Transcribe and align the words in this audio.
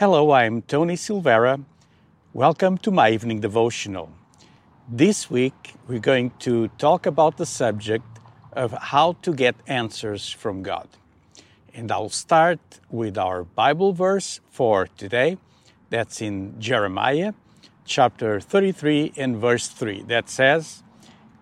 Hello, 0.00 0.30
I'm 0.30 0.62
Tony 0.62 0.94
Silvera. 0.94 1.62
Welcome 2.32 2.78
to 2.78 2.90
my 2.90 3.10
evening 3.10 3.40
devotional. 3.40 4.08
This 4.88 5.28
week, 5.28 5.74
we're 5.86 5.98
going 5.98 6.30
to 6.38 6.68
talk 6.78 7.04
about 7.04 7.36
the 7.36 7.44
subject 7.44 8.06
of 8.54 8.72
how 8.72 9.18
to 9.20 9.34
get 9.34 9.56
answers 9.66 10.30
from 10.30 10.62
God. 10.62 10.88
And 11.74 11.92
I'll 11.92 12.08
start 12.08 12.60
with 12.88 13.18
our 13.18 13.44
Bible 13.44 13.92
verse 13.92 14.40
for 14.48 14.86
today. 14.96 15.36
That's 15.90 16.22
in 16.22 16.58
Jeremiah 16.58 17.34
chapter 17.84 18.40
33 18.40 19.12
and 19.18 19.36
verse 19.36 19.68
3 19.68 20.04
that 20.04 20.30
says, 20.30 20.82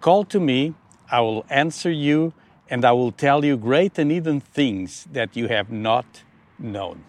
Call 0.01 0.25
to 0.25 0.41
me, 0.41 0.75
I 1.13 1.21
will 1.21 1.47
answer 1.49 1.93
you, 1.93 2.33
and 2.69 2.85
I 2.85 2.91
will 2.91 3.13
tell 3.13 3.45
you 3.45 3.57
great 3.57 4.01
and 4.01 4.11
hidden 4.11 4.41
things 4.41 5.07
that 5.13 5.37
you 5.37 5.47
have 5.47 5.71
not 5.71 6.25
known. 6.59 7.05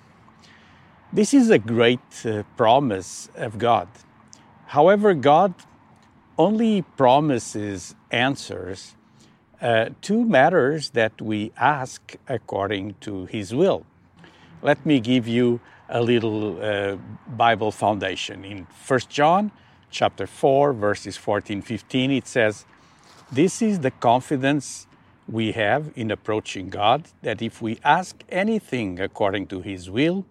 This 1.12 1.34
is 1.34 1.50
a 1.50 1.58
great 1.58 2.24
uh, 2.24 2.44
promise 2.56 3.30
of 3.36 3.58
God. 3.58 3.88
However, 4.68 5.16
God 5.16 5.56
only 6.38 6.84
promises 6.84 7.96
answers 8.12 8.96
uh, 9.60 9.90
to 10.02 10.24
matters 10.24 10.92
that 10.92 11.20
we 11.20 11.52
ask 11.58 12.16
according 12.28 12.94
to 13.02 13.26
His 13.26 13.56
will. 13.56 13.88
Let 14.62 14.86
me 14.86 15.00
give 15.00 15.28
you 15.28 15.60
a 15.90 16.00
little 16.00 16.62
uh, 16.62 16.98
Bible 17.28 17.72
foundation. 17.72 18.46
In 18.46 18.68
1 18.88 19.00
John 19.10 19.52
chapter 19.90 20.28
4 20.28 20.74
verses 20.74 21.18
14 21.18 21.64
15 21.64 22.12
it 22.12 22.28
says 22.28 22.66
this 23.32 23.64
is 23.64 23.80
the 23.80 23.90
confidence 23.90 24.86
we 25.28 25.54
have 25.54 25.92
in 25.96 26.12
approaching 26.12 26.70
God 26.70 27.08
that 27.24 27.42
if 27.42 27.60
we 27.60 27.80
ask 27.84 28.24
anything 28.30 29.00
according 29.00 29.48
to 29.48 29.62
his 29.62 29.90
will 29.90 30.26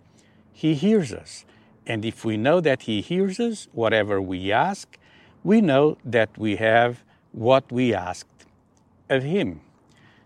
he 0.58 0.74
hears 0.74 1.12
us. 1.12 1.44
And 1.86 2.04
if 2.04 2.24
we 2.24 2.36
know 2.36 2.60
that 2.60 2.82
He 2.82 3.00
hears 3.00 3.38
us, 3.38 3.68
whatever 3.70 4.20
we 4.20 4.50
ask, 4.50 4.98
we 5.44 5.60
know 5.60 5.98
that 6.04 6.36
we 6.36 6.56
have 6.56 7.04
what 7.30 7.70
we 7.70 7.94
asked 7.94 8.44
of 9.08 9.22
Him. 9.22 9.60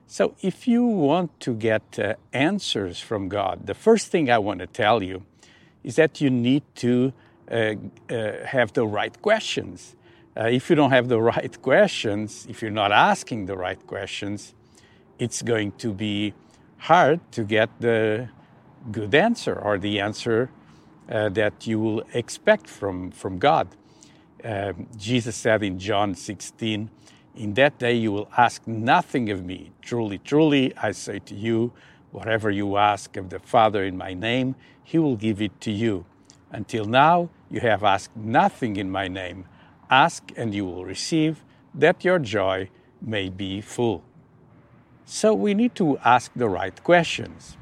So, 0.07 0.35
if 0.41 0.67
you 0.67 0.87
want 0.87 1.39
to 1.41 1.53
get 1.53 1.99
uh, 1.99 2.15
answers 2.33 2.99
from 2.99 3.29
God, 3.29 3.67
the 3.67 3.75
first 3.75 4.07
thing 4.07 4.31
I 4.31 4.39
want 4.39 4.61
to 4.61 4.67
tell 4.67 5.03
you 5.03 5.23
is 5.85 5.97
that 5.97 6.23
you 6.23 6.31
need 6.31 6.63
to 6.77 7.13
uh, 7.51 7.75
uh, 8.09 8.47
have 8.47 8.73
the 8.73 8.87
right 8.87 9.21
questions. 9.21 9.97
Uh, 10.35 10.45
if 10.45 10.71
you 10.71 10.77
don't 10.77 10.93
have 10.93 11.09
the 11.09 11.21
right 11.35 11.61
questions, 11.61 12.47
if 12.49 12.63
you're 12.63 12.71
not 12.71 12.91
asking 12.91 13.45
the 13.45 13.57
right 13.59 13.87
questions, 13.87 14.55
it's 15.19 15.43
going 15.43 15.73
to 15.73 15.93
be 15.93 16.33
hard 16.79 17.21
to 17.33 17.45
get 17.45 17.69
the 17.81 18.31
good 18.91 19.15
answer 19.15 19.55
or 19.55 19.79
the 19.79 20.01
answer 20.01 20.51
uh, 21.11 21.29
that 21.31 21.67
you 21.67 21.79
will 21.79 22.03
expect 22.13 22.69
from, 22.69 23.11
from 23.11 23.39
God. 23.39 23.69
Uh, 24.45 24.73
Jesus 24.97 25.37
said 25.37 25.63
in 25.63 25.79
John 25.79 26.15
16, 26.15 26.91
In 27.37 27.55
that 27.55 27.79
day 27.79 27.95
you 27.95 28.13
will 28.13 28.29
ask 28.37 28.67
nothing 28.67 29.31
of 29.31 29.45
me. 29.45 29.71
Truly, 29.83 30.19
truly, 30.19 30.77
I 30.77 30.93
say 30.93 31.21
to 31.21 31.35
you, 31.35 31.73
whatever 32.11 32.51
you 32.51 32.77
ask 32.77 33.17
of 33.17 33.31
the 33.31 33.39
Father 33.39 33.85
in 33.85 33.97
my 33.97 34.15
name, 34.15 34.55
he 34.83 34.99
will 34.99 35.17
give 35.17 35.41
it 35.41 35.61
to 35.61 35.71
you. 35.71 36.05
Until 36.51 36.85
now, 36.85 37.31
you 37.51 37.61
have 37.61 37.83
asked 37.85 38.17
nothing 38.17 38.77
in 38.77 38.91
my 38.91 39.09
name. 39.09 39.47
Ask 39.91 40.33
and 40.37 40.55
you 40.55 40.65
will 40.65 40.85
receive, 40.85 41.45
that 41.75 42.05
your 42.05 42.19
joy 42.19 42.69
may 43.01 43.29
be 43.29 43.61
full. 43.61 44.03
So 45.05 45.35
we 45.35 45.55
need 45.55 45.75
to 45.77 45.99
ask 45.99 46.31
the 46.35 46.49
right 46.49 46.83
questions. 46.83 47.57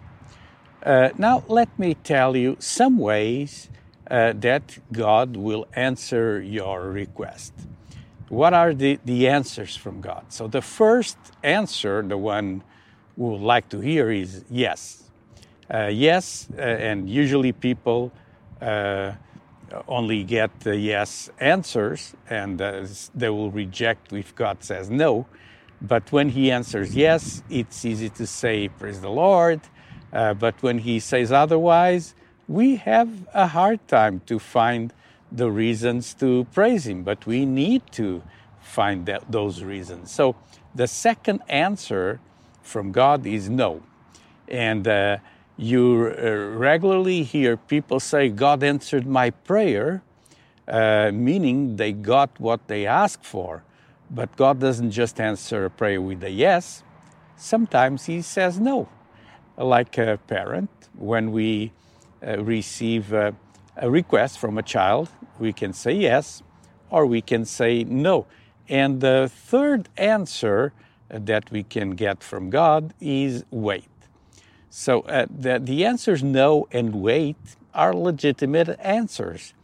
Uh, 0.82 1.10
now, 1.18 1.44
let 1.46 1.78
me 1.78 1.92
tell 1.92 2.34
you 2.34 2.56
some 2.58 2.96
ways 2.96 3.68
uh, 4.10 4.32
that 4.36 4.78
God 4.92 5.36
will 5.36 5.66
answer 5.74 6.41
your 6.41 6.88
request. 6.88 7.52
What 8.30 8.54
are 8.54 8.72
the, 8.72 8.98
the 9.04 9.28
answers 9.28 9.76
from 9.76 10.00
God? 10.00 10.24
So, 10.30 10.48
the 10.48 10.62
first 10.62 11.18
answer, 11.42 12.02
the 12.02 12.16
one 12.16 12.62
we 13.16 13.28
would 13.30 13.42
like 13.42 13.68
to 13.70 13.80
hear, 13.80 14.10
is 14.10 14.42
yes. 14.48 15.04
Uh, 15.72 15.86
yes, 15.86 16.48
uh, 16.56 16.62
and 16.62 17.10
usually 17.10 17.52
people 17.52 18.10
uh, 18.62 19.12
only 19.86 20.24
get 20.24 20.60
the 20.60 20.76
yes 20.76 21.30
answers 21.38 22.14
and 22.28 22.60
uh, 22.60 22.86
they 23.14 23.28
will 23.28 23.50
reject 23.50 24.12
if 24.14 24.34
God 24.34 24.64
says 24.64 24.88
no. 24.88 25.26
But 25.82 26.10
when 26.10 26.30
He 26.30 26.50
answers 26.50 26.97
yes, 26.97 27.42
it's 27.50 27.84
easy 27.84 28.08
to 28.08 28.26
say, 28.26 28.68
Praise 28.68 29.02
the 29.02 29.10
Lord 29.10 29.60
uh, 30.12 30.34
but 30.34 30.62
when 30.62 30.78
he 30.78 30.98
says 30.98 31.31
otherwise, 31.31 32.15
we 32.48 32.76
have 32.76 33.28
a 33.32 33.47
hard 33.47 33.87
time 33.87 34.21
to 34.26 34.38
find 34.38 34.93
the 35.31 35.50
reasons 35.50 36.15
to 36.15 36.44
praise 36.53 36.87
him, 36.87 37.04
but 37.04 37.25
we 37.26 37.47
need 37.47 37.82
to 37.93 38.22
find 38.60 39.06
that, 39.06 39.31
those 39.31 39.62
reasons. 39.62 40.10
So 40.10 40.34
the 40.75 40.88
second 40.88 41.43
answer 41.48 42.21
from 42.62 42.91
God 42.91 43.25
is 43.26 43.48
no. 43.48 43.82
And 44.48 44.87
uh, 44.88 45.19
you 45.56 46.12
uh, 46.19 46.31
regularly 46.59 47.22
hear 47.22 47.56
people 47.56 48.00
say, 48.00 48.28
God 48.28 48.65
answered 48.65 49.06
my 49.06 49.31
prayer, 49.31 50.03
uh, 50.66 51.12
meaning 51.12 51.77
they 51.77 51.92
got 51.92 52.41
what 52.41 52.66
they 52.66 52.84
asked 52.84 53.25
for. 53.25 53.62
But 54.10 54.34
God 54.37 54.59
doesn't 54.59 54.91
just 54.91 55.21
answer 55.21 55.65
a 55.66 55.71
prayer 55.71 56.00
with 56.00 56.25
a 56.25 56.31
yes, 56.31 56.82
sometimes 57.37 58.06
He 58.06 58.22
says 58.22 58.59
no 58.59 58.88
like 59.65 59.98
a 59.98 60.19
parent, 60.26 60.71
when 60.98 61.32
we 61.32 61.72
uh, 62.26 62.43
receive 62.43 63.12
a, 63.12 63.34
a 63.76 63.91
request 63.91 64.38
from 64.38 64.59
a 64.59 64.62
child, 64.62 65.09
we 65.38 65.53
can 65.53 65.72
say 65.72 65.93
yes 65.93 66.43
or 66.91 67.06
we 67.06 67.21
can 67.21 67.44
say 67.44 67.84
no. 67.84 68.26
And 68.69 69.00
the 69.00 69.31
third 69.32 69.88
answer 69.97 70.72
that 71.09 71.50
we 71.50 71.62
can 71.62 71.91
get 71.91 72.22
from 72.22 72.50
God 72.50 72.94
is 73.00 73.44
wait. 73.50 73.88
So 74.71 75.00
uh, 75.03 75.26
the, 75.28 75.59
the 75.59 75.84
answers 75.84 76.22
no 76.22 76.69
and 76.71 76.94
wait 76.97 77.37
are 77.75 77.94
legitimate 77.94 78.78
answers. 78.81 79.54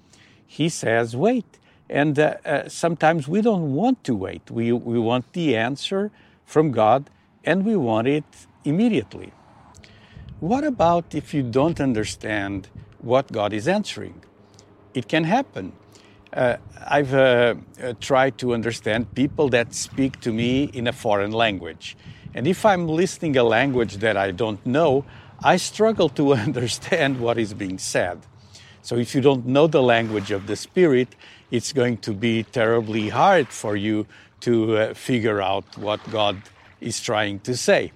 He 0.47 0.69
says 0.69 1.17
wait. 1.17 1.59
And 1.89 2.19
uh, 2.19 2.37
uh, 2.45 2.69
sometimes 2.69 3.29
we 3.29 3.41
don't 3.41 3.75
want 3.75 4.03
to 4.05 4.15
wait. 4.17 4.51
We, 4.51 4.73
we 4.73 4.99
want 4.99 5.33
the 5.33 5.57
answer 5.57 6.11
from 6.45 6.73
God 6.73 7.09
and 7.45 7.65
we 7.65 7.77
want 7.77 8.09
it 8.09 8.25
immediately. 8.65 9.33
What 10.41 10.65
about 10.65 11.15
if 11.15 11.33
you 11.33 11.43
don't 11.43 11.81
understand 11.81 12.69
what 12.99 13.33
God 13.33 13.55
is 13.55 13.67
answering? 13.67 14.23
It 14.93 15.09
can 15.09 15.25
happen. 15.25 15.73
Uh, 16.31 16.59
I've 16.87 17.15
uh, 17.15 17.55
uh, 17.83 17.95
tried 18.01 18.37
to 18.39 18.53
understand 18.53 19.15
people 19.15 19.49
that 19.51 19.75
speak 19.75 20.21
to 20.21 20.33
me 20.35 20.65
in 20.65 20.87
a 20.87 20.93
foreign 20.93 21.33
language. 21.33 21.97
And 22.35 22.47
if 22.47 22.67
I'm 22.67 22.87
listening 22.87 23.39
a 23.39 23.45
language 23.45 23.97
that 23.99 24.19
I 24.19 24.31
don't 24.31 24.65
know, 24.67 25.07
I 25.43 25.57
struggle 25.57 26.11
to 26.11 26.35
understand 26.47 27.19
what 27.19 27.39
is 27.39 27.55
being 27.55 27.79
said. 27.79 28.21
So 28.83 28.97
if 28.97 29.15
you 29.15 29.23
don't 29.23 29.47
know 29.47 29.67
the 29.67 29.83
language 29.83 30.31
of 30.33 30.47
the 30.47 30.57
Spirit, 30.57 31.17
it's 31.51 31.73
going 31.73 31.97
to 31.99 32.13
be 32.13 32.43
terribly 32.43 33.09
hard 33.09 33.49
for 33.49 33.75
you 33.75 34.07
to 34.41 34.77
uh, 34.77 34.95
figure 34.95 35.41
out 35.41 35.79
what 35.79 36.01
God 36.11 36.43
is 36.79 37.01
trying 37.01 37.41
to 37.41 37.57
say. 37.57 37.93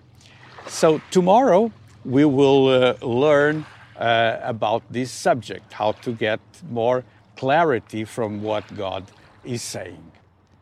So 0.67 1.03
tomorrow, 1.11 1.70
we 2.05 2.25
will 2.25 2.69
uh, 2.69 2.94
learn 3.06 3.67
uh, 3.97 4.38
about 4.43 4.82
this 4.91 5.11
subject, 5.11 5.73
how 5.73 5.93
to 5.93 6.12
get 6.12 6.41
more 6.70 7.05
clarity 7.37 8.05
from 8.05 8.43
what 8.43 8.64
God 8.76 9.05
is 9.44 9.62
saying. 9.62 10.12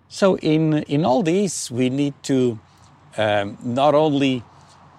So, 0.08 0.36
in, 0.38 0.82
in 0.84 1.04
all 1.04 1.22
this, 1.22 1.70
we 1.70 1.90
need 1.90 2.14
to 2.24 2.58
um, 3.16 3.58
not 3.62 3.94
only 3.94 4.42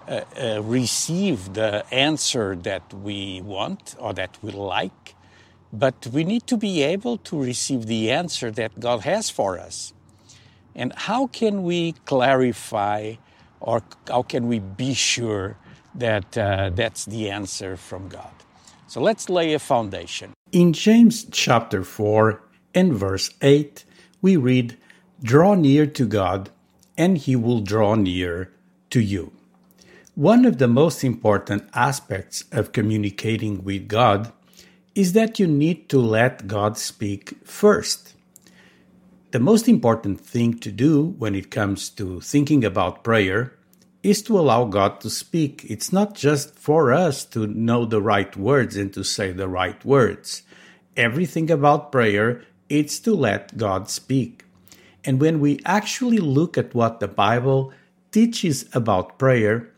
uh, 0.06 0.20
uh, 0.40 0.62
receive 0.62 1.54
the 1.54 1.84
answer 1.92 2.56
that 2.56 2.92
we 2.94 3.40
want 3.42 3.96
or 3.98 4.12
that 4.14 4.38
we 4.42 4.52
like, 4.52 5.14
but 5.72 6.06
we 6.12 6.24
need 6.24 6.46
to 6.46 6.56
be 6.56 6.82
able 6.82 7.18
to 7.18 7.40
receive 7.40 7.86
the 7.86 8.10
answer 8.10 8.50
that 8.50 8.78
God 8.80 9.00
has 9.00 9.30
for 9.30 9.58
us. 9.58 9.92
And 10.74 10.92
how 10.94 11.26
can 11.26 11.62
we 11.62 11.92
clarify 12.04 13.14
or 13.60 13.82
how 14.08 14.22
can 14.22 14.48
we 14.48 14.58
be 14.58 14.94
sure 14.94 15.56
that 15.94 16.36
uh, 16.36 16.70
that's 16.74 17.04
the 17.04 17.30
answer 17.30 17.76
from 17.76 18.08
God. 18.08 18.30
So 18.86 19.00
let's 19.00 19.28
lay 19.30 19.54
a 19.54 19.58
foundation. 19.58 20.32
In 20.52 20.72
James 20.72 21.24
chapter 21.30 21.84
4 21.84 22.42
and 22.74 22.92
verse 22.92 23.30
8, 23.40 23.84
we 24.20 24.36
read, 24.36 24.76
Draw 25.22 25.54
near 25.54 25.86
to 25.86 26.06
God, 26.06 26.50
and 26.96 27.16
he 27.16 27.36
will 27.36 27.60
draw 27.60 27.94
near 27.94 28.52
to 28.90 29.00
you. 29.00 29.32
One 30.14 30.44
of 30.44 30.58
the 30.58 30.68
most 30.68 31.04
important 31.04 31.68
aspects 31.72 32.44
of 32.50 32.72
communicating 32.72 33.62
with 33.62 33.86
God 33.86 34.32
is 34.94 35.12
that 35.12 35.38
you 35.38 35.46
need 35.46 35.88
to 35.90 36.00
let 36.00 36.46
God 36.46 36.76
speak 36.76 37.34
first. 37.44 38.14
The 39.30 39.38
most 39.38 39.68
important 39.68 40.20
thing 40.20 40.58
to 40.58 40.72
do 40.72 41.14
when 41.18 41.36
it 41.36 41.50
comes 41.50 41.88
to 41.90 42.20
thinking 42.20 42.64
about 42.64 43.04
prayer 43.04 43.54
is 44.02 44.22
to 44.22 44.38
allow 44.38 44.64
God 44.64 45.00
to 45.00 45.10
speak. 45.10 45.64
It's 45.68 45.92
not 45.92 46.14
just 46.14 46.54
for 46.56 46.92
us 46.92 47.24
to 47.26 47.46
know 47.46 47.84
the 47.84 48.00
right 48.00 48.34
words 48.36 48.76
and 48.76 48.92
to 48.94 49.04
say 49.04 49.32
the 49.32 49.48
right 49.48 49.82
words. 49.84 50.42
Everything 50.96 51.50
about 51.50 51.92
prayer 51.92 52.42
is 52.68 53.00
to 53.00 53.14
let 53.14 53.56
God 53.56 53.90
speak. 53.90 54.44
And 55.04 55.20
when 55.20 55.40
we 55.40 55.60
actually 55.64 56.18
look 56.18 56.56
at 56.56 56.74
what 56.74 57.00
the 57.00 57.08
Bible 57.08 57.72
teaches 58.10 58.64
about 58.74 59.18
prayer, 59.18 59.70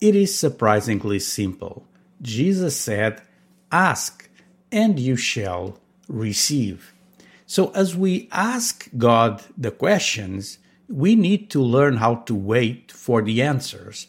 it 0.00 0.14
is 0.14 0.38
surprisingly 0.38 1.18
simple. 1.18 1.84
Jesus 2.22 2.76
said, 2.76 3.22
Ask, 3.70 4.28
and 4.70 4.98
you 4.98 5.16
shall 5.16 5.78
receive. 6.08 6.94
So, 7.46 7.70
as 7.70 7.96
we 7.96 8.28
ask 8.30 8.88
God 8.96 9.42
the 9.56 9.70
questions, 9.70 10.58
we 10.88 11.14
need 11.14 11.50
to 11.50 11.60
learn 11.60 11.98
how 11.98 12.16
to 12.16 12.34
wait 12.34 12.90
for 12.90 13.22
the 13.22 13.42
answers 13.42 14.06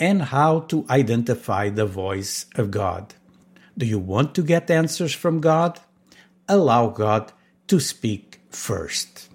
and 0.00 0.22
how 0.22 0.60
to 0.60 0.86
identify 0.88 1.68
the 1.68 1.86
voice 1.86 2.46
of 2.56 2.70
God. 2.70 3.14
Do 3.76 3.86
you 3.86 3.98
want 3.98 4.34
to 4.34 4.42
get 4.42 4.70
answers 4.70 5.14
from 5.14 5.40
God? 5.40 5.80
Allow 6.48 6.88
God 6.88 7.32
to 7.68 7.80
speak 7.80 8.40
first. 8.50 9.28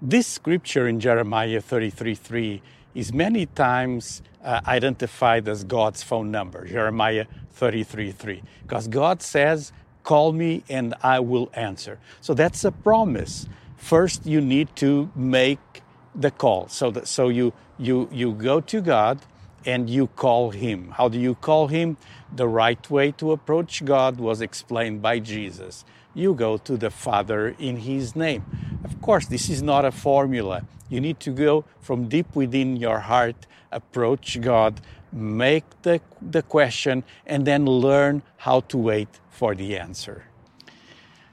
This 0.00 0.26
scripture 0.26 0.86
in 0.86 1.00
Jeremiah 1.00 1.60
33 1.60 2.14
3 2.14 2.62
is 2.94 3.12
many 3.12 3.46
times 3.46 4.22
uh, 4.42 4.60
identified 4.66 5.48
as 5.48 5.64
God's 5.64 6.02
phone 6.02 6.30
number, 6.30 6.66
Jeremiah 6.66 7.26
33 7.52 8.12
3, 8.12 8.42
because 8.62 8.88
God 8.88 9.22
says, 9.22 9.72
Call 10.02 10.32
me 10.32 10.62
and 10.68 10.94
I 11.02 11.20
will 11.20 11.50
answer. 11.54 11.98
So 12.20 12.32
that's 12.32 12.64
a 12.64 12.70
promise. 12.70 13.48
First, 13.76 14.24
you 14.24 14.40
need 14.40 14.74
to 14.76 15.10
make 15.16 15.82
the 16.16 16.30
call. 16.30 16.68
So 16.68 16.90
that 16.90 17.06
so 17.06 17.28
you 17.28 17.52
you 17.78 18.08
you 18.12 18.32
go 18.32 18.60
to 18.60 18.80
God 18.80 19.20
and 19.64 19.90
you 19.90 20.06
call 20.06 20.50
him. 20.50 20.92
How 20.92 21.08
do 21.08 21.18
you 21.18 21.34
call 21.34 21.68
him? 21.68 21.96
The 22.34 22.48
right 22.48 22.90
way 22.90 23.12
to 23.12 23.32
approach 23.32 23.84
God 23.84 24.18
was 24.18 24.40
explained 24.40 25.02
by 25.02 25.18
Jesus. 25.18 25.84
You 26.14 26.34
go 26.34 26.56
to 26.58 26.76
the 26.76 26.90
Father 26.90 27.54
in 27.58 27.78
his 27.78 28.16
name. 28.16 28.44
Of 28.84 29.02
course, 29.02 29.26
this 29.26 29.50
is 29.50 29.62
not 29.62 29.84
a 29.84 29.92
formula. 29.92 30.62
You 30.88 31.00
need 31.00 31.20
to 31.20 31.30
go 31.30 31.64
from 31.80 32.08
deep 32.08 32.34
within 32.34 32.76
your 32.76 33.00
heart, 33.00 33.46
approach 33.72 34.40
God, 34.40 34.80
make 35.12 35.64
the, 35.82 36.00
the 36.22 36.42
question, 36.42 37.02
and 37.26 37.46
then 37.46 37.66
learn 37.66 38.22
how 38.38 38.60
to 38.60 38.78
wait 38.78 39.08
for 39.30 39.54
the 39.54 39.76
answer. 39.76 40.24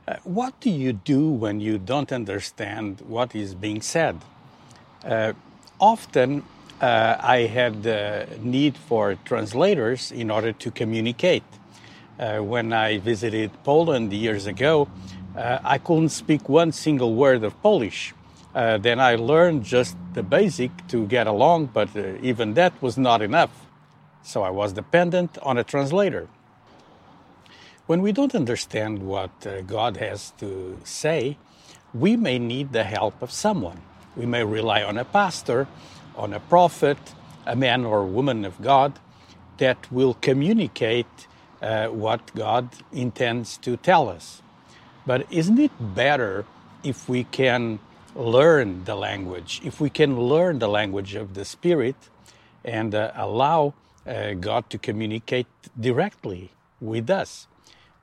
Uh, 0.07 0.15
what 0.23 0.59
do 0.59 0.69
you 0.69 0.91
do 0.91 1.29
when 1.29 1.61
you 1.61 1.77
don't 1.77 2.11
understand 2.11 3.01
what 3.01 3.35
is 3.35 3.55
being 3.55 3.81
said? 3.81 4.21
Uh, 5.05 5.33
often 5.79 6.43
uh, 6.81 7.17
I 7.19 7.41
had 7.41 7.83
the 7.83 8.27
need 8.41 8.77
for 8.77 9.15
translators 9.25 10.11
in 10.11 10.31
order 10.31 10.51
to 10.53 10.71
communicate. 10.71 11.43
Uh, 12.19 12.39
when 12.39 12.73
I 12.73 12.99
visited 12.99 13.51
Poland 13.63 14.13
years 14.13 14.47
ago, 14.47 14.87
uh, 15.35 15.59
I 15.63 15.77
couldn't 15.77 16.09
speak 16.09 16.47
one 16.47 16.71
single 16.71 17.15
word 17.15 17.43
of 17.43 17.59
Polish. 17.61 18.13
Uh, 18.53 18.77
then 18.77 18.99
I 18.99 19.15
learned 19.15 19.63
just 19.63 19.97
the 20.13 20.23
basic 20.23 20.71
to 20.89 21.07
get 21.07 21.25
along, 21.25 21.67
but 21.73 21.95
uh, 21.95 22.13
even 22.21 22.53
that 22.53 22.73
was 22.81 22.97
not 22.97 23.21
enough. 23.21 23.51
So 24.21 24.43
I 24.43 24.51
was 24.51 24.73
dependent 24.73 25.37
on 25.41 25.57
a 25.57 25.63
translator. 25.63 26.27
When 27.87 28.01
we 28.01 28.13
don't 28.13 28.35
understand 28.35 29.03
what 29.03 29.31
God 29.67 29.97
has 29.97 30.31
to 30.39 30.79
say, 30.85 31.37
we 31.93 32.15
may 32.15 32.39
need 32.39 32.71
the 32.71 32.85
help 32.85 33.21
of 33.21 33.29
someone. 33.31 33.81
We 34.15 34.25
may 34.25 34.43
rely 34.43 34.83
on 34.83 34.97
a 34.97 35.05
pastor, 35.05 35.67
on 36.15 36.33
a 36.33 36.39
prophet, 36.39 36.97
a 37.45 37.55
man 37.55 37.85
or 37.85 38.05
woman 38.05 38.45
of 38.45 38.61
God 38.61 38.99
that 39.57 39.91
will 39.91 40.13
communicate 40.15 41.27
uh, 41.61 41.87
what 41.87 42.33
God 42.35 42.69
intends 42.91 43.57
to 43.59 43.77
tell 43.77 44.09
us. 44.09 44.41
But 45.05 45.25
isn't 45.31 45.59
it 45.59 45.71
better 45.95 46.45
if 46.83 47.09
we 47.09 47.23
can 47.23 47.79
learn 48.15 48.83
the 48.83 48.95
language, 48.95 49.61
if 49.63 49.81
we 49.81 49.89
can 49.89 50.19
learn 50.19 50.59
the 50.59 50.67
language 50.67 51.15
of 51.15 51.33
the 51.33 51.45
Spirit 51.45 51.95
and 52.63 52.93
uh, 52.93 53.11
allow 53.15 53.73
uh, 54.05 54.33
God 54.33 54.69
to 54.69 54.77
communicate 54.77 55.47
directly 55.79 56.51
with 56.79 57.09
us? 57.09 57.47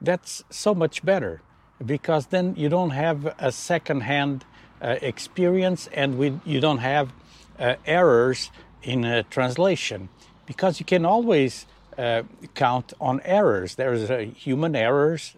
That's 0.00 0.42
so 0.50 0.74
much 0.74 1.04
better 1.04 1.42
because 1.84 2.26
then 2.26 2.54
you 2.56 2.68
don't 2.68 2.90
have 2.90 3.34
a 3.38 3.52
second 3.52 4.02
hand 4.02 4.44
experience 4.82 5.88
and 5.92 6.18
we, 6.18 6.38
you 6.44 6.60
don't 6.60 6.78
have 6.78 7.12
uh, 7.58 7.76
errors 7.86 8.50
in 8.82 9.04
a 9.04 9.22
translation 9.24 10.08
because 10.46 10.80
you 10.80 10.86
can 10.86 11.04
always 11.04 11.66
uh, 11.98 12.22
count 12.54 12.92
on 13.00 13.20
errors. 13.24 13.74
There's 13.74 14.08
human 14.36 14.74
errors 14.74 15.34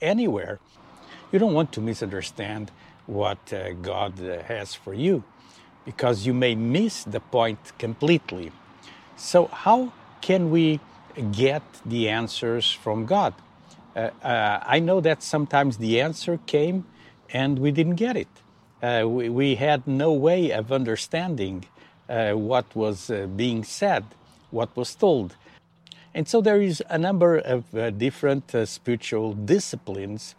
anywhere. 0.00 0.60
You 1.32 1.38
don't 1.38 1.54
want 1.54 1.72
to 1.72 1.80
misunderstand 1.80 2.70
what 3.06 3.52
uh, 3.52 3.72
God 3.72 4.22
uh, 4.22 4.42
has 4.44 4.74
for 4.74 4.94
you 4.94 5.24
because 5.84 6.26
you 6.26 6.34
may 6.34 6.54
miss 6.54 7.04
the 7.04 7.20
point 7.20 7.72
completely. 7.78 8.52
So, 9.16 9.46
how 9.46 9.92
can 10.20 10.50
we 10.50 10.80
get 11.32 11.62
the 11.84 12.08
answers 12.08 12.70
from 12.70 13.06
God? 13.06 13.34
Uh, 13.94 14.10
I 14.22 14.80
know 14.80 15.00
that 15.00 15.22
sometimes 15.22 15.76
the 15.76 16.00
answer 16.00 16.38
came 16.46 16.84
and 17.30 17.58
we 17.58 17.70
didn't 17.70 17.94
get 17.94 18.16
it 18.16 18.28
uh, 18.82 19.04
we, 19.06 19.28
we, 19.28 19.54
had 19.54 19.86
no 19.86 20.12
way 20.12 20.50
of 20.50 20.70
understanding 20.70 21.64
uh, 22.08 22.32
what 22.32 22.74
was 22.76 23.10
uh, 23.10 23.26
being 23.26 23.64
said, 23.64 24.04
what 24.50 24.76
was 24.76 24.94
told. 24.94 25.36
And 26.14 26.28
so 26.28 26.40
there 26.40 26.60
is 26.60 26.82
a 26.88 26.98
number 26.98 27.38
of 27.38 27.74
uh, 27.74 27.90
different 27.90 28.54
uh, 28.54 28.66
spiritual 28.66 29.32
disciplines 29.32 30.34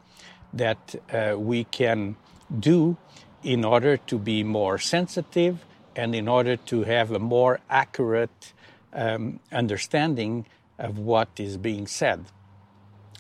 that 0.54 0.96
we 1.38 1.66
can 1.66 2.16
do 2.60 2.96
in 3.44 3.66
order 3.66 3.98
to 3.98 4.18
be 4.18 4.42
more 4.42 4.78
sensitive 4.78 5.66
and 5.96 6.16
in 6.16 6.28
order 6.28 6.56
to 6.56 6.84
have 6.84 7.12
a 7.12 7.20
more 7.20 7.60
accurate 7.70 8.54
um, 8.94 9.40
understanding 9.52 10.46
of 10.80 10.98
what 10.98 11.30
is 11.38 11.58
being 11.58 11.88
said. 11.88 12.26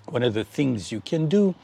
One 0.05 0.23
of 0.23 0.33
the 0.33 0.43
things 0.43 0.91
you 0.91 1.01
can 1.01 1.27
do 1.27 1.55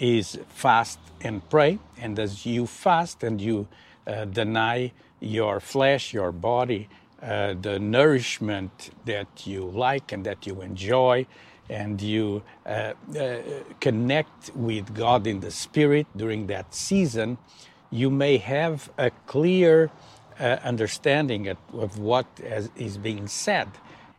is 0.00 0.38
fast 0.48 0.98
and 1.20 1.48
pray. 1.50 1.78
And 1.98 2.18
as 2.18 2.46
you 2.46 2.66
fast 2.66 3.22
and 3.22 3.40
you 3.40 3.68
uh, 4.06 4.24
deny 4.24 4.92
your 5.20 5.60
flesh, 5.60 6.12
your 6.12 6.32
body, 6.32 6.88
uh, 7.22 7.54
the 7.60 7.78
nourishment 7.78 8.90
that 9.04 9.46
you 9.46 9.64
like 9.66 10.10
and 10.10 10.24
that 10.24 10.46
you 10.46 10.62
enjoy, 10.62 11.26
and 11.68 12.00
you 12.00 12.42
uh, 12.66 12.94
uh 13.16 13.38
connect 13.78 14.50
with 14.56 14.92
God 14.92 15.26
in 15.26 15.40
the 15.40 15.50
Spirit 15.50 16.06
during 16.16 16.46
that 16.48 16.74
season, 16.74 17.38
you 17.90 18.10
may 18.10 18.38
have 18.38 18.90
a 18.98 19.10
clear 19.26 19.90
uh, 20.40 20.56
understanding 20.64 21.46
of 21.48 21.98
what 21.98 22.26
is 22.76 22.96
being 22.96 23.28
said. 23.28 23.68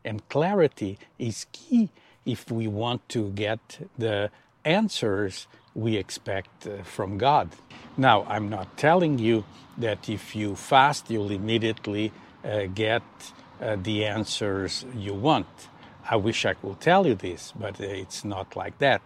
And 0.06 0.28
clarity 0.30 0.98
is 1.18 1.48
key 1.52 1.90
if 2.26 2.52
we 2.52 2.68
want 2.68 3.10
to 3.10 3.32
get 3.32 3.90
the 3.98 4.30
answers 4.64 5.48
we 5.76 5.98
expect 5.98 6.68
uh, 6.68 6.84
from 6.84 7.18
God. 7.18 7.50
Now, 7.98 8.26
I'm 8.28 8.50
not 8.50 8.78
telling 8.78 9.20
you 9.20 9.44
that 9.78 10.10
if 10.10 10.36
you 10.36 10.56
fast, 10.56 11.10
you'll 11.10 11.32
immediately 11.32 12.12
uh, 12.44 12.66
get 12.74 13.04
uh, 13.62 13.78
the 13.82 14.06
answers 14.06 14.86
you 14.96 15.14
want. 15.14 15.48
I 16.10 16.16
wish 16.16 16.46
I 16.46 16.56
could 16.56 16.80
tell 16.80 17.06
you 17.06 17.16
this, 17.16 17.54
but 17.58 17.80
it's 17.80 18.26
not 18.26 18.56
like 18.56 18.78
that. 18.80 19.02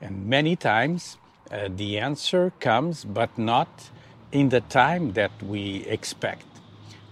And 0.00 0.26
many 0.26 0.56
times 0.56 1.18
uh, 1.50 1.68
the 1.74 1.98
answer 1.98 2.52
comes, 2.60 3.04
but 3.04 3.36
not 3.36 3.90
in 4.32 4.50
the 4.50 4.60
time 4.60 5.12
that 5.14 5.42
we 5.42 5.84
expect. 5.86 6.46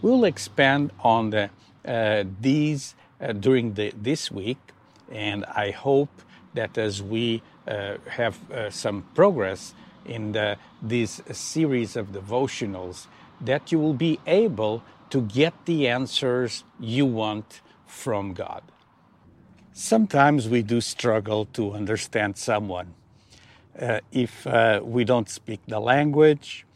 We'll 0.01 0.25
expand 0.25 0.93
on 1.01 1.31
the, 1.31 1.51
uh, 1.85 2.25
these 2.41 2.95
uh, 3.21 3.33
during 3.33 3.75
the, 3.75 3.93
this 4.01 4.31
week, 4.31 4.59
and 5.11 5.45
I 5.47 5.73
hope 5.73 6.23
that 6.55 6.79
as 6.79 7.03
we 7.03 7.37
uh, 7.37 7.58
have 7.69 8.51
uh, 8.51 8.71
some 8.71 9.03
progress 9.15 9.75
in 10.07 10.33
the, 10.33 10.57
this 10.81 11.21
series 11.33 11.97
of 11.97 12.13
devotionals, 12.13 13.07
that 13.41 13.71
you 13.71 13.79
will 13.79 13.95
be 13.95 14.19
able 14.27 14.83
to 15.11 15.23
get 15.23 15.55
the 15.65 15.89
answers 15.89 16.65
you 16.81 17.07
want 17.07 17.61
from 17.87 18.33
God. 18.33 18.63
Sometimes 19.73 20.49
we 20.49 20.63
do 20.63 20.81
struggle 20.81 21.47
to 21.53 21.73
understand 21.73 22.37
someone. 22.37 22.95
Uh, 23.79 24.01
if 24.11 24.47
uh, 24.47 24.81
we 24.83 25.05
don't 25.05 25.29
speak 25.29 25.61
the 25.69 25.79
language, 25.79 26.67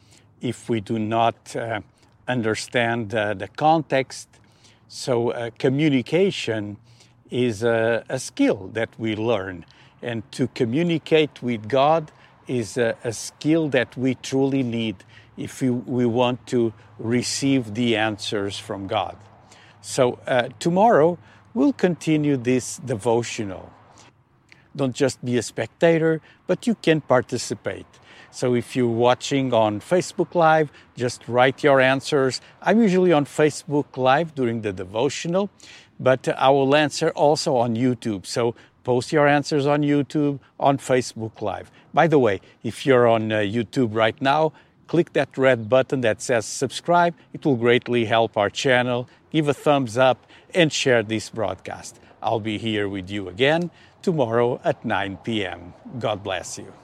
if 0.41 0.69
we 0.69 0.79
do 0.79 0.97
not 0.97 1.55
uh, 1.55 1.81
understand 2.27 3.13
uh, 3.13 3.33
the 3.33 3.49
context. 3.49 4.29
So, 4.87 5.51
communication 5.57 6.77
is 7.29 7.63
a, 7.63 8.05
a, 8.07 8.19
skill 8.19 8.69
that 8.73 8.89
we 8.99 9.15
learn 9.15 9.65
and 10.03 10.29
to 10.33 10.47
communicate 10.49 11.41
with 11.41 11.67
God 11.67 12.11
is 12.47 12.77
a, 12.77 12.95
a 13.03 13.13
skill 13.13 13.69
that 13.69 13.95
we 13.97 14.15
truly 14.15 14.63
need 14.63 15.03
if 15.37 15.61
we, 15.61 15.69
we 15.69 16.05
want 16.05 16.45
to 16.47 16.73
receive 16.99 17.73
the 17.73 17.95
answers 17.95 18.59
from 18.59 18.87
God. 18.87 19.17
So, 19.81 20.19
uh, 20.27 20.49
tomorrow 20.59 21.17
we'll 21.53 21.73
continue 21.73 22.37
this 22.37 22.77
devotional. 22.77 23.71
Don't 24.75 24.95
just 24.95 25.23
be 25.23 25.37
a 25.37 25.41
spectator, 25.43 26.21
but 26.47 26.65
you 26.65 26.75
can 26.75 27.01
participate. 27.01 27.85
So 28.31 28.55
if 28.55 28.75
you're 28.75 28.87
watching 28.87 29.53
on 29.53 29.79
Facebook 29.79 30.33
Live, 30.33 30.71
just 30.95 31.27
write 31.27 31.63
your 31.63 31.79
answers. 31.79 32.41
I'm 32.63 32.81
usually 32.81 33.13
on 33.13 33.25
Facebook 33.25 33.95
Live 33.95 34.33
during 34.33 34.61
the 34.61 34.73
devotional, 34.73 35.51
but 35.99 36.27
I 36.27 36.49
will 36.49 36.75
answer 36.75 37.11
also 37.11 37.55
on 37.55 37.75
YouTube. 37.75 38.25
So 38.25 38.55
post 38.83 39.11
your 39.11 39.27
answers 39.27 39.65
on 39.65 39.81
YouTube, 39.81 40.39
on 40.59 40.77
Facebook 40.77 41.41
Live. 41.41 41.71
By 41.93 42.07
the 42.07 42.19
way, 42.19 42.41
if 42.63 42.85
you're 42.85 43.07
on 43.07 43.31
uh, 43.31 43.39
YouTube 43.39 43.95
right 43.95 44.19
now, 44.21 44.53
click 44.87 45.13
that 45.13 45.37
red 45.37 45.69
button 45.69 46.01
that 46.01 46.21
says 46.21 46.45
subscribe. 46.45 47.15
It 47.33 47.45
will 47.45 47.55
greatly 47.55 48.05
help 48.05 48.37
our 48.37 48.49
channel. 48.49 49.07
Give 49.31 49.47
a 49.47 49.53
thumbs 49.53 49.97
up 49.97 50.25
and 50.53 50.71
share 50.71 51.03
this 51.03 51.29
broadcast. 51.29 51.99
I'll 52.21 52.39
be 52.39 52.57
here 52.57 52.87
with 52.87 53.09
you 53.09 53.29
again 53.29 53.71
tomorrow 54.01 54.59
at 54.63 54.83
9 54.85 55.17
p.m. 55.23 55.73
God 55.99 56.23
bless 56.23 56.57
you. 56.57 56.82